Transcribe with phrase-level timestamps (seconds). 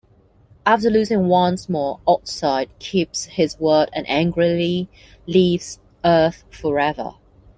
[0.65, 4.89] After losing once more, Oxide keeps his word and angrily
[5.27, 7.13] leaves Earth forever.